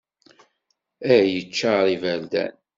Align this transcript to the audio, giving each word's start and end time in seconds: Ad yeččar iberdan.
Ad 1.11 1.23
yeččar 1.31 1.85
iberdan. 1.95 2.53